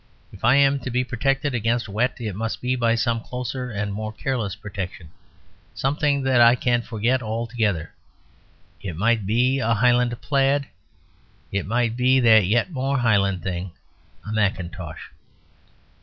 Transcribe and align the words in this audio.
If 0.33 0.43
I 0.43 0.55
am 0.55 0.79
to 0.79 0.89
be 0.89 1.03
protected 1.03 1.53
against 1.53 1.87
wet, 1.87 2.19
it 2.19 2.33
must 2.33 2.59
be 2.59 2.75
by 2.75 2.95
some 2.95 3.19
closer 3.21 3.69
and 3.69 3.93
more 3.93 4.11
careless 4.11 4.55
protection, 4.55 5.11
something 5.75 6.23
that 6.23 6.41
I 6.41 6.55
can 6.55 6.81
forget 6.81 7.21
altogether. 7.21 7.93
It 8.81 8.95
might 8.95 9.27
be 9.27 9.59
a 9.59 9.75
Highland 9.75 10.19
plaid. 10.19 10.65
It 11.51 11.67
might 11.67 11.95
be 11.95 12.19
that 12.19 12.47
yet 12.47 12.71
more 12.71 12.97
Highland 12.97 13.43
thing, 13.43 13.73
a 14.25 14.31
mackintosh. 14.31 15.11